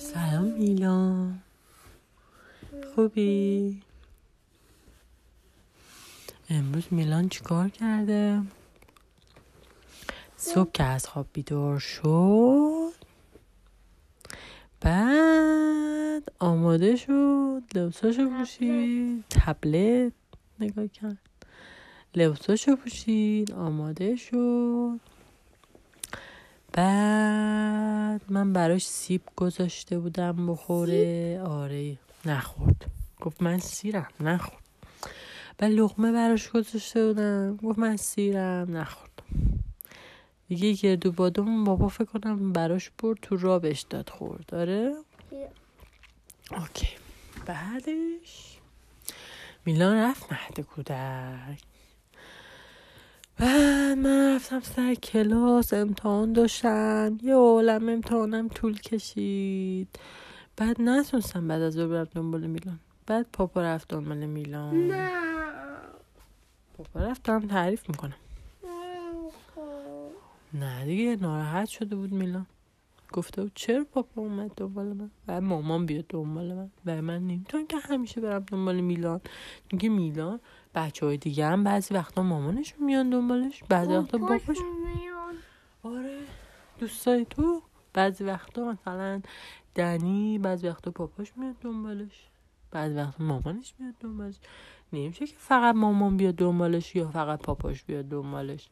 سلام 0.00 0.44
میلان 0.44 1.42
خوبی؟ 2.94 3.82
امروز 6.50 6.84
میلان 6.90 7.28
چیکار 7.28 7.68
کرده؟ 7.68 8.42
صبح 10.36 10.70
که 10.72 10.82
از 10.82 11.06
خواب 11.06 11.26
بیدار 11.32 11.78
شد 11.78 12.92
بعد 14.80 16.32
آماده 16.38 16.96
شد 16.96 17.62
لباساشو 17.74 18.28
پوشید 18.30 19.24
تبلت 19.30 20.12
نگاه 20.60 20.88
کرد 20.88 21.18
لباساشو 22.14 22.76
پوشید 22.76 23.52
آماده 23.52 24.16
شد 24.16 25.00
بعد 26.72 28.20
من 28.28 28.52
براش 28.52 28.86
سیب 28.86 29.22
گذاشته 29.36 29.98
بودم 29.98 30.46
بخوره. 30.46 31.40
آره. 31.46 31.98
نخورد. 32.26 32.84
گفت 33.20 33.42
من 33.42 33.58
سیرم. 33.58 34.08
نخورد. 34.20 34.62
بعد 35.58 35.72
لغمه 35.72 36.12
براش 36.12 36.50
گذاشته 36.50 37.06
بودم. 37.06 37.56
گفت 37.56 37.78
من 37.78 37.96
سیرم. 37.96 38.76
نخورد. 38.76 39.10
دیگه 40.48 40.72
گردو 40.72 41.12
بادم 41.12 41.64
بابا 41.64 41.88
فکر 41.88 42.04
کنم 42.04 42.52
براش 42.52 42.90
برد 42.98 43.18
تو 43.22 43.36
را 43.36 43.58
بهش 43.58 43.80
داد 43.90 44.08
خورد. 44.08 44.46
داره 44.46 44.94
اوکی. 46.50 46.88
بعدش 47.46 48.58
میلان 49.66 49.96
رفت 49.96 50.32
مهد 50.32 50.60
کودک. 50.60 51.69
بعد 53.38 53.98
من 53.98 54.34
رفتم 54.34 54.60
سر 54.60 54.94
کلاس 54.94 55.74
امتحان 55.74 56.32
داشتم. 56.32 57.18
یه 57.22 57.34
عالم 57.34 57.88
امتحانم 57.88 58.48
طول 58.48 58.78
کشید. 58.78 59.88
بعد 60.56 60.76
نتونستم 60.82 61.48
بعد 61.48 61.62
از 61.62 61.76
برم 61.76 62.08
دنبال 62.14 62.46
میلان. 62.46 62.78
بعد 63.06 63.26
پاپا 63.32 63.62
رفت 63.62 63.88
دنبال 63.88 64.26
میلان. 64.26 64.74
نه. 64.74 65.10
پاپا 66.78 67.00
رفتم 67.00 67.46
تعریف 67.46 67.88
می‌کنم. 67.88 68.16
نه 70.54 70.84
دیگه 70.84 71.16
ناراحت 71.16 71.68
شده 71.68 71.96
بود 71.96 72.12
میلان. 72.12 72.46
گفته 73.12 73.42
بود 73.42 73.52
چرا 73.54 73.84
پاپا 73.84 74.22
اومد 74.22 74.54
دنبال 74.56 74.86
من؟ 74.86 75.10
و 75.28 75.40
مامان 75.40 75.86
بیاد 75.86 76.04
دنبال 76.08 76.54
من. 76.54 76.70
و 76.86 77.02
من 77.02 77.26
نمی‌تونم 77.26 77.66
که 77.66 77.76
همیشه 77.76 78.20
برم 78.20 78.40
دنبال 78.40 78.80
میلان. 78.80 79.20
میگه 79.72 79.88
میلان 79.88 80.40
بچه 80.74 81.06
های 81.06 81.16
دیگه 81.16 81.46
هم 81.46 81.64
بعضی 81.64 81.94
وقتا 81.94 82.22
مامانشون 82.22 82.84
میان 82.84 83.10
دنبالش. 83.10 83.62
بعضی 83.68 83.92
وقتا 83.92 84.18
باباش. 84.18 84.56
آره 85.82 86.18
دوستای 86.78 87.24
تو. 87.24 87.62
بعضی 87.92 88.24
وقتا 88.24 88.72
مثلا 88.72 89.20
دنی 89.74 90.38
بعضی 90.38 90.68
وقتا 90.68 90.90
پاپاش 90.90 91.32
میاد 91.36 91.54
دنبالش. 91.60 92.28
بعضی 92.70 92.94
وقتا 92.94 93.24
مامانش 93.24 93.74
میاد 93.78 93.94
دنبالش. 94.00 94.36
نمیشه 94.92 95.26
که 95.26 95.34
فقط 95.38 95.74
مامان 95.74 96.16
بیاد 96.16 96.34
دنبالش 96.34 96.96
یا 96.96 97.10
فقط 97.10 97.42
پاپاش 97.42 97.84
بیاد 97.84 98.04
دنبالش. 98.04 98.68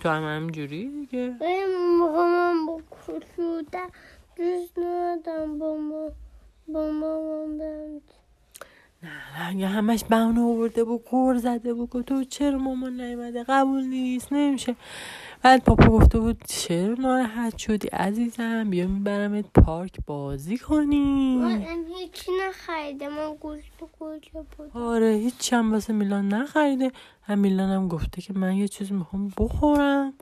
تو 0.00 0.08
هم 0.08 0.36
همینجوری 0.36 0.88
دیگه. 0.88 1.36
این 1.40 1.98
موقع 1.98 2.22
من 2.22 2.66
با 2.66 2.82
کشودم 2.90 3.90
دوست 4.36 4.78
ندارم 4.78 5.58
با 5.58 5.76
ما 5.76 6.10
با 6.68 6.90
برم 7.58 8.02
نه 9.02 9.52
نه 9.52 9.66
همش 9.66 10.04
بهونه 10.04 10.40
آورده 10.40 10.84
بود 10.84 11.04
قور 11.04 11.38
زده 11.38 11.74
بود 11.74 12.04
تو 12.06 12.24
چرا 12.24 12.58
مامان 12.58 13.00
نیومده؟ 13.00 13.44
قبول 13.48 13.84
نیست 13.84 14.32
نمیشه. 14.32 14.76
بعد 15.42 15.64
پاپا 15.64 15.88
گفته 15.88 16.18
بود 16.20 16.42
چرا 16.48 16.94
ناراحت 16.94 17.58
شدی 17.58 17.88
عزیزم؟ 17.88 18.70
بیا 18.70 18.86
میبرمت 18.86 19.44
پارک 19.64 19.96
بازی 20.06 20.58
کنی. 20.58 21.36
من 21.36 21.64
هیچی 21.98 22.30
نخریده 22.48 23.08
من 23.08 23.34
گوشت 23.40 23.72
کجا 24.00 24.44
بود 24.56 24.70
آره 24.74 25.12
هیچی 25.12 25.56
هم 25.56 25.72
واسه 25.72 25.92
میلان 25.92 26.28
نخریده. 26.28 26.92
هم 27.22 27.38
میلان 27.38 27.70
هم 27.70 27.88
گفته 27.88 28.22
که 28.22 28.32
من 28.32 28.56
یه 28.56 28.68
چیز 28.68 28.92
می‌خوام 28.92 29.32
بخورم. 29.38 30.12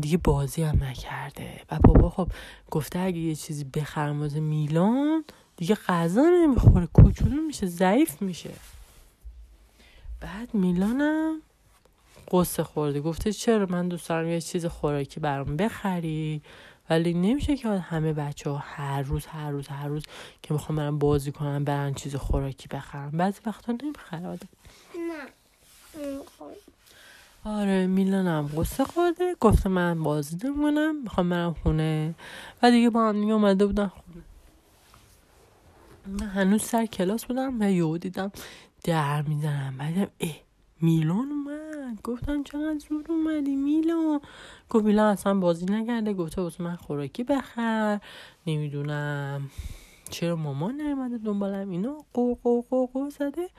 دیگه 0.00 0.18
بازی 0.18 0.62
هم 0.62 0.84
نکرده. 0.84 1.60
و 1.70 1.78
بابا 1.84 2.10
خب 2.10 2.28
گفته 2.70 2.98
اگه 2.98 3.18
یه 3.18 3.34
چیزی 3.34 3.64
بخرم 3.64 4.20
واسه 4.20 4.40
میلان 4.40 5.24
دیگه 5.58 5.74
غذا 5.74 6.22
نمی‌خوره 6.22 6.86
کوچولو 6.86 7.42
میشه 7.42 7.66
ضعیف 7.66 8.22
میشه. 8.22 8.50
بعد 10.20 10.54
میلانم 10.54 11.42
قصه 12.30 12.62
خورده. 12.62 13.00
گفته 13.00 13.32
چرا 13.32 13.66
من 13.66 13.88
دوست 13.88 14.08
دارم 14.08 14.28
یه 14.28 14.40
چیز 14.40 14.66
خوراکی 14.66 15.20
برام 15.20 15.56
بخری؟ 15.56 16.42
ولی 16.90 17.14
نمیشه 17.14 17.56
که 17.56 17.68
همه 17.68 18.12
بچه 18.12 18.50
ها 18.50 18.56
هر 18.56 19.02
روز 19.02 19.26
هر 19.26 19.50
روز 19.50 19.68
هر 19.68 19.88
روز 19.88 20.02
که 20.42 20.54
می‌خوام 20.54 20.76
برم 20.76 20.98
بازی 20.98 21.32
کنم 21.32 21.64
برن 21.64 21.94
چیز 21.94 22.16
خوراکی 22.16 22.68
بخرم. 22.68 23.10
بعضی 23.10 23.40
وقتا 23.46 23.72
نمی‌خره 23.82 24.26
آدم. 24.26 24.48
نه. 24.94 25.28
آره 27.44 27.86
میلانم 27.86 28.50
قصه 28.56 28.84
خورده. 28.84 29.36
گفته 29.40 29.68
من 29.68 30.02
بازی 30.02 30.36
نمونم 30.44 31.02
می‌خوام 31.02 31.28
برم 31.28 31.54
خونه. 31.62 32.14
و 32.62 32.70
دیگه 32.70 32.90
با 32.90 33.08
هم 33.08 33.20
دیگه 33.20 33.32
اومده 33.32 33.66
بودن 33.66 33.86
خونه. 33.86 34.07
من 36.08 36.26
هنوز 36.26 36.62
سر 36.62 36.86
کلاس 36.86 37.24
بودم 37.24 37.60
و 37.60 37.70
یهو 37.70 37.98
دیدم 37.98 38.32
در 38.84 39.22
می‌زنم. 39.22 39.76
بعدم 39.78 40.08
اه 40.20 40.36
میلان 40.80 41.28
اومد. 41.30 42.02
گفتم 42.02 42.42
چقدر 42.42 42.78
زود 42.88 43.10
اومدی 43.10 43.56
میلان؟ 43.56 44.20
گفت 44.70 44.84
میلان 44.84 45.12
اصلا 45.12 45.34
بازی 45.34 45.64
نکرده. 45.64 46.12
گفته 46.12 46.42
واسه 46.42 46.62
من 46.62 46.76
خوراکی 46.76 47.24
بخر. 47.24 48.00
نمی‌دونم 48.46 49.50
چرا 50.10 50.36
مامان 50.36 50.80
نیومده 50.80 51.18
دنبالم. 51.18 51.70
اینا 51.70 52.04
قو 52.12 52.34
قو 52.34 52.62
قو 52.62 52.86
قو 52.86 53.10
زده. 53.10 53.50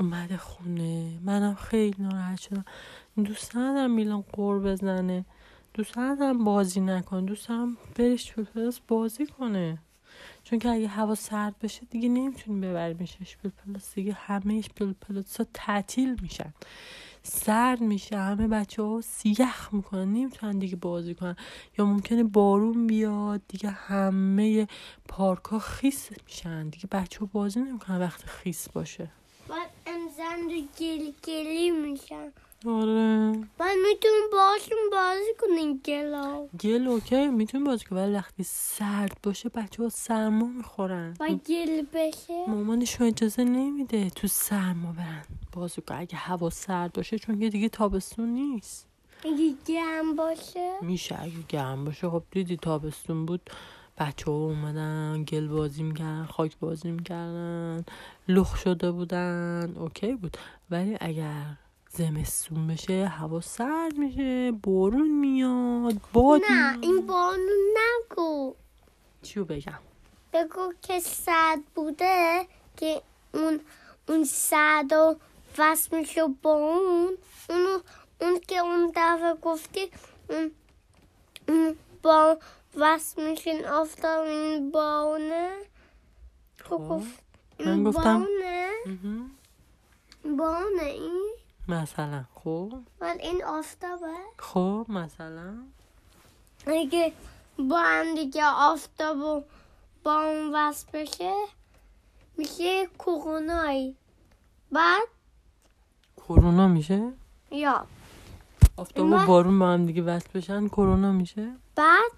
اومده 0.00 0.36
خونه. 0.36 1.18
منم 1.24 1.54
خیلی 1.54 1.96
ناراحت 1.98 2.40
شدم. 2.40 2.64
دوست 3.16 3.56
ندارم 3.56 3.90
میلان 3.90 4.24
قور 4.32 4.60
بزنه. 4.60 5.24
دوست 5.74 5.98
ندارم 5.98 6.44
بازی 6.44 6.80
نکنه. 6.80 7.20
دوست 7.20 7.48
برش 7.96 8.24
تو 8.24 8.44
بازی 8.88 9.26
کنه. 9.26 9.78
چون 10.44 10.58
که 10.58 10.68
اگه 10.68 10.88
هوا 10.88 11.14
سرد 11.14 11.58
بشه 11.58 11.80
دیگه 11.90 12.08
نمی‌تونیم 12.08 12.60
ببریمش 12.60 13.36
پلاس 13.66 13.94
دیگه 13.94 14.12
همه 14.12 14.62
پلاس 15.00 15.36
ها 15.36 15.46
تعطیل 15.54 16.16
میشن. 16.22 16.54
سرد 17.22 17.80
میشه. 17.80 18.18
همه 18.18 18.48
بچه 18.48 18.82
ها 18.82 19.00
سیخ 19.00 19.74
می‌کنن. 19.74 20.12
نمی‌تونن 20.12 20.58
دیگه 20.58 20.76
بازی 20.76 21.14
کنن. 21.14 21.36
یا 21.78 21.84
ممکنه 21.84 22.24
بارون 22.24 22.86
بیاد. 22.86 23.40
دیگه 23.48 23.70
همه 23.70 24.68
پارک 25.08 25.44
ها 25.44 25.58
خیس 25.58 26.10
میشن. 26.26 26.68
دیگه 26.68 26.86
بچه 26.92 27.20
ها 27.20 27.28
بازی 27.32 27.60
نمی‌کنن 27.60 27.98
وقتی 28.00 28.26
خیس 28.26 28.68
باشه. 28.68 29.10
بعد 29.48 29.70
امزن 29.86 30.50
رو 30.50 30.60
گل 30.80 31.12
گلی 31.24 31.70
میشن. 31.70 32.32
آره. 32.66 33.32
بعد 33.58 33.76
می‌تونیم 33.88 34.30
باشون 34.32 34.78
بازی 34.92 35.34
کنیم 35.38 35.80
گلا 35.84 36.46
گل 36.60 36.88
اوکی. 36.88 37.28
می‌تونیم 37.28 37.66
بازی 37.66 37.84
کنیم. 37.84 38.02
ولی 38.02 38.14
وقتی 38.14 38.42
سرد 38.42 39.18
باشه 39.22 39.48
بچه 39.48 39.82
ها 39.82 39.88
سرما 39.88 40.46
می‌خورن. 40.46 41.16
و 41.20 41.28
گل 41.28 41.82
بشه. 41.94 42.46
مامانشون 42.48 43.06
اجازه 43.06 43.44
نمیده 43.44 44.10
تو 44.10 44.28
سرما 44.28 44.92
برن 44.92 45.24
بازی 45.52 45.82
کن 45.82 45.94
اگه 45.94 46.16
هوا 46.16 46.50
سرد 46.50 46.92
باشه 46.92 47.18
چون 47.18 47.40
که 47.40 47.48
دیگه 47.48 47.68
تابستون 47.68 48.28
نیست. 48.28 48.86
اگه 49.24 49.54
گرم 49.66 50.16
باشه. 50.16 50.72
میشه 50.82 51.22
اگه 51.22 51.42
گرم 51.48 51.84
باشه. 51.84 52.10
خب 52.10 52.22
دیدی 52.30 52.56
تابستون 52.56 53.26
بود. 53.26 53.50
بچه 53.98 54.30
ها 54.30 54.36
اومدن 54.36 55.24
گل 55.24 55.48
بازی 55.48 55.82
می‌کردن 55.82 56.24
خاک 56.24 56.58
بازی 56.58 56.90
می‌کردن 56.90 57.84
لخ 58.28 58.56
شده 58.56 58.90
بودن. 58.90 59.74
اوکی 59.76 60.14
بود. 60.14 60.36
ولی 60.70 60.96
اگر 61.00 61.42
زمستون 61.92 62.66
بشه 62.66 63.06
هوا 63.06 63.40
سرد 63.40 63.98
میشه 63.98 64.52
بارون 64.52 65.20
میاد 65.20 66.00
باد 66.12 66.40
نه. 66.50 66.78
این 66.80 67.06
بانو 67.06 67.52
نگو 67.76 68.54
چیو 69.22 69.44
بگم 69.44 69.78
بگو 70.32 70.72
که 70.82 71.00
سرد 71.00 71.64
بوده 71.74 72.46
که 72.76 73.02
اون 73.34 73.60
اون 74.08 74.24
سرد 74.24 74.92
و 74.92 75.16
وصل 75.58 75.98
میشه 75.98 76.26
با 76.42 76.52
اون 76.52 77.16
اونو 77.50 77.78
اون 78.20 78.40
که 78.48 78.58
اون 78.58 78.92
دفعه 78.96 79.34
گفتی 79.42 79.90
اون, 80.30 80.50
اون 81.48 81.76
با 82.02 82.38
وصل 82.76 83.30
میشین 83.30 83.66
آفتاب 83.66 84.26
این 84.26 84.70
باونه 84.70 85.50
تو 86.58 86.78
خب. 86.78 86.88
گفت 86.88 87.22
این 87.58 87.84
گفتم. 87.84 88.02
باونه. 88.02 88.70
باونه 90.38 90.82
این 90.82 91.39
مثلا 91.70 92.24
خب؟ 92.34 92.72
ولی 93.00 93.22
این 93.22 93.44
آفتابه؟ 93.44 94.14
خب 94.38 94.86
مثلا. 94.88 95.54
اگه 96.66 97.12
با 97.58 97.78
هم 97.78 98.14
دیگه 98.14 98.44
آفتاب 98.44 99.18
و 99.18 99.42
با 100.04 100.14
اون 100.22 100.54
وصل 100.54 100.86
بشه 100.92 101.34
میشه 102.36 102.86
کرونایی 102.98 103.96
بعد؟ 104.72 105.08
کرونا 106.16 106.68
میشه؟ 106.68 107.12
یا. 107.50 107.86
آفتاب 108.76 109.06
و 109.10 109.26
بارون 109.26 109.58
با 109.58 109.66
هم 109.66 109.86
دیگه 109.86 110.02
وصل 110.02 110.28
بشن 110.34 110.68
کرونا 110.68 111.12
میشه؟ 111.12 111.52
بعد 111.76 112.12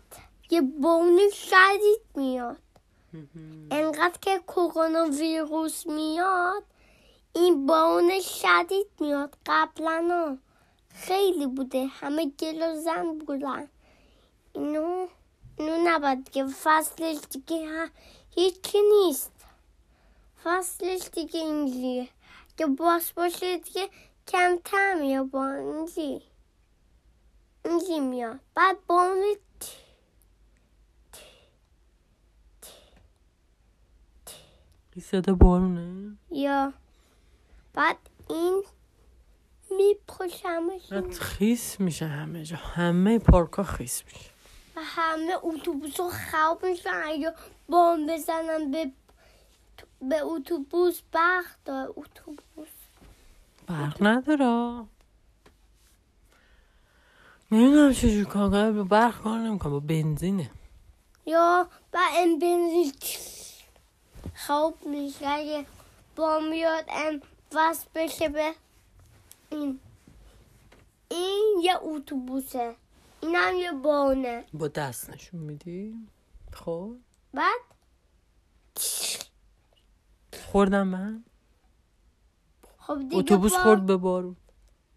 یه 0.50 0.60
بونی 0.60 1.31
شدید 1.32 2.00
میاد. 2.14 2.56
انقدر 3.70 4.19
که 4.20 4.40
کرونا 4.48 5.05
ویروس 5.20 5.87
میاد 5.87 6.64
این 7.34 7.67
بارون 7.67 8.20
شدید 8.20 8.87
میاد 9.00 9.37
قبلا 9.46 10.38
خیلی 10.88 11.46
بوده. 11.46 11.87
همه 11.87 12.32
گل 12.38 12.62
و 12.62 12.81
زن 12.81 13.19
بودن. 13.19 13.69
اینو 14.52 15.06
اینو 15.58 15.76
نباید 15.84 16.31
که 16.31 16.46
فصلش 16.46 17.19
دیگه 17.31 17.90
هیچی 18.34 18.79
نیست. 18.81 19.32
فصلش 20.44 21.08
دیگه 21.12 21.40
اینجوریه. 21.40 22.08
که 22.56 22.67
باز 22.67 23.12
باشه 23.17 23.58
دیگه 23.58 23.88
کمتر 24.29 24.94
میاد 24.94 25.31
با 25.31 25.52
اینجی. 25.52 26.23
اینجی 27.64 28.00
میاد. 28.00 28.40
بعد 28.55 28.76
بارون 28.87 29.37
این 34.94 35.05
صدا 35.05 35.34
بارونه؟ 35.34 36.17
یا 36.31 36.73
بعد 37.74 37.96
این 38.30 38.64
میپوشمش 39.76 40.86
بعد 40.90 41.12
خیس 41.12 41.80
میشه 41.80 42.06
همه 42.06 42.44
جا. 42.44 42.56
همه 42.56 43.19
پارکا 43.19 43.62
خیس 43.62 44.02
میشه. 44.04 44.30
و 44.76 44.80
همه 44.82 45.32
اتوبوس 45.42 46.00
رو 46.00 46.10
خواب 46.30 46.66
میشن 46.66 47.08
یا 47.19 47.34
بام 47.69 48.06
بزنن 48.06 48.70
به 48.70 48.90
به 50.00 50.20
اتوبوس 50.22 51.00
برق 51.12 51.44
داره 51.64 51.90
اتوبوس. 51.96 52.69
برق 53.66 53.96
نداره. 54.00 54.86
نمی‌دونم 57.52 57.92
چجور 57.92 58.24
کار 58.24 58.50
کنه 58.50 58.72
با 58.72 58.84
برق 58.84 59.22
کار 59.22 59.38
نمی‌کنه 59.38 59.72
با 59.72 59.80
بنزینه. 59.80 60.50
یا 61.26 61.69
با 61.92 62.00
این 62.16 62.38
بنزین 62.38 62.92
خواب 64.46 64.86
میشه. 64.86 65.28
اگه 65.28 65.66
بام 66.16 66.50
بیاد 66.50 66.84
ام 66.88 67.20
وصل 67.54 67.87
بشه 67.94 68.28
به 68.28 68.54
این 69.50 69.81
این 71.10 71.60
یه 71.62 71.78
اتوبوسه 71.82 72.76
این 73.20 73.34
هم 73.37 73.54
یه 73.56 73.72
بانه 73.72 74.44
با 74.54 74.69
دست 74.69 75.10
نشون 75.10 75.40
میدی 75.40 75.94
خب 76.52 76.96
بعد 77.34 77.60
خوردم 80.52 80.87
من 80.87 81.25
خب 82.78 82.99
دیگه 82.99 83.16
اتوبوس 83.19 83.52
با- 83.52 83.62
خورد 83.62 83.87
به 83.87 83.96
بارون 83.96 84.37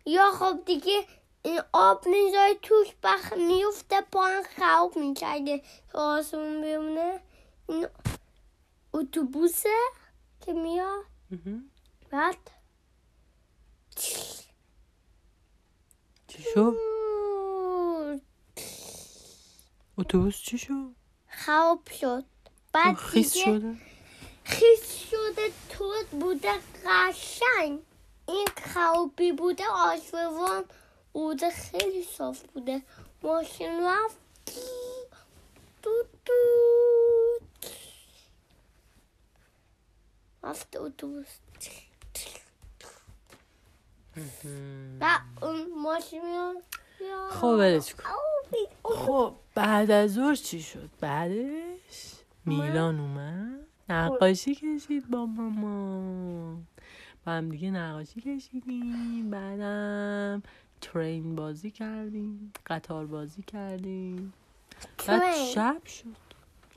یا 0.06 0.32
خب 0.32 0.60
دیگه 0.66 1.08
این 1.44 1.62
آب 1.74 2.08
می‌ذاره 2.08 2.56
توش 2.62 2.88
بخ 3.04 3.34
میفته 3.34 4.02
پایین 4.02 4.44
خواب 4.58 4.98
میشه 4.98 5.26
اگه 5.28 5.64
آسمون 5.94 6.62
بیمونه 6.62 7.20
این 7.70 7.88
اتوبوسه 8.94 9.78
که 10.42 10.54
میاد. 10.54 11.06
بعد 12.10 12.38
چی 16.28 16.44
شد 16.54 16.76
اتوبوس 19.98 20.38
چی 20.38 20.58
شد 20.58 20.96
خواب 21.46 21.90
شد 22.00 22.26
بعد 22.74 22.96
خیس 22.96 23.34
شده 23.34 23.76
خیس 24.44 25.10
شده 25.10 25.52
تود 25.70 26.10
بوده 26.10 26.54
قشنگ 26.86 27.80
این 28.28 28.48
خوابی 28.74 29.32
بوده 29.32 29.64
آسمان 29.68 30.66
بوده 31.14 31.50
خیلی 31.50 32.04
صاف 32.04 32.44
بوده 32.44 32.82
ماشین 33.24 33.84
رفت 33.84 34.18
دو 35.84 35.92
دو 36.26 36.34
رفت 40.44 40.76
اتوبوس 40.76 41.28
و 45.02 45.20
اون 45.42 45.66
ماشین 45.84 46.22
خب 47.32 47.44
ولش 47.44 47.96
کن. 47.96 48.04
آبی. 48.04 48.68
خب 48.84 49.36
بعد 49.56 49.92
از 49.92 50.14
ظهر 50.14 50.36
چی 50.36 50.62
شد؟ 50.62 50.90
بعدش 51.02 52.14
میلان 52.46 53.00
اومد. 53.00 53.60
نقاشی 53.90 54.56
کشید 54.56 55.10
با 55.10 55.26
ماما. 55.26 56.58
با 57.26 57.32
هم 57.32 57.50
دیگه 57.50 57.72
نقاشی 57.72 58.22
کشیدیم. 58.22 59.30
بعدم 59.30 60.44
ترین 60.82 61.36
بازی 61.36 61.72
کردیم. 61.72 62.54
قطار 62.66 63.06
بازی 63.06 63.42
کردیم. 63.42 64.34
بعد. 65.08 65.36
شب 65.36 65.82
شد. 65.86 66.16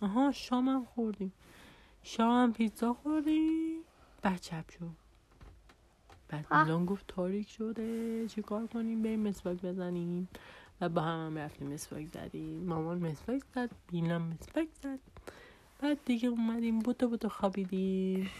آها 0.00 0.32
شام 0.32 0.68
هم 0.68 0.84
خوردیم. 0.84 1.32
شام 2.02 2.42
هم 2.42 2.52
پیتزا 2.52 2.92
خوردیم. 2.92 3.80
بعد 4.22 4.42
شب 4.42 4.64
شد. 4.70 5.07
بعد. 6.28 6.46
میلان 6.54 6.86
گفت 6.86 7.04
تاریک 7.08 7.48
شده. 7.48 8.28
چیکار 8.28 8.66
کنیم؟ 8.66 9.02
بریم 9.02 9.28
مسواک 9.28 9.62
بزنیم. 9.62 10.28
و 10.80 10.88
با 10.88 11.02
هم 11.02 11.26
هم 11.26 11.38
رفتیم 11.38 11.72
مسواک 11.72 12.06
زدیم. 12.06 12.64
مامان 12.64 12.98
مسواک 12.98 13.42
زد. 13.54 13.70
میلان 13.92 14.22
مسواک 14.22 14.68
زد. 14.82 14.98
بعد 15.80 16.04
دیگه 16.04 16.28
اومدیم 16.28 16.78
بوتا 16.78 17.06
بوتا 17.06 17.28
خوابیدیم. 17.28 18.30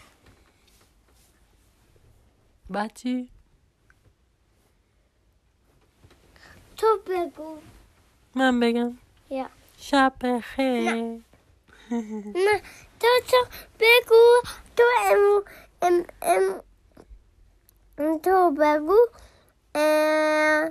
بعد 2.70 2.92
چی؟ 2.94 3.28
تو 6.76 6.86
بگو. 7.06 7.58
من 8.34 8.60
بگم. 8.60 8.98
یا. 9.30 9.48
شب 9.78 10.12
بخیر. 10.20 10.94
نه. 12.34 12.62
تو 13.00 13.08
تو 13.28 13.36
بگو. 13.80 14.48
تو 14.76 14.82
ام 15.10 15.42
ام 15.82 16.04
ام 16.22 16.60
تو 17.98 18.50
بگو 18.50 18.96
اه، 19.74 20.70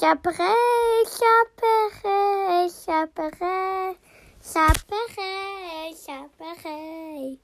شب 0.00 0.18
بخیر 0.24 1.04
شب 1.06 1.46
بخیر 6.38 7.38